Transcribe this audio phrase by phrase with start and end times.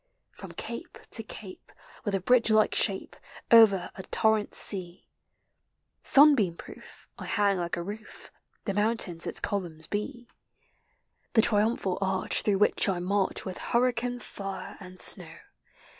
[0.31, 1.71] From cape to cape,
[2.05, 3.15] with a bridge like shape,
[3.51, 5.05] Over a torrent sea,
[6.01, 8.31] Sunbeam proof, I hang like a roof,
[8.65, 10.27] The mountains its columns be.
[11.33, 15.35] The triumphal arch through which I march With hurricane, fire, and snow.